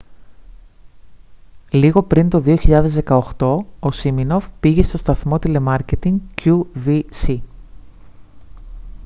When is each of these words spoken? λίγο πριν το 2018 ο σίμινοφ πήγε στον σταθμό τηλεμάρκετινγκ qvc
λίγο 1.71 2.03
πριν 2.03 2.29
το 2.29 2.43
2018 3.37 3.57
ο 3.79 3.91
σίμινοφ 3.91 4.45
πήγε 4.59 4.83
στον 4.83 4.99
σταθμό 4.99 5.39
τηλεμάρκετινγκ 5.39 6.19
qvc 6.41 7.39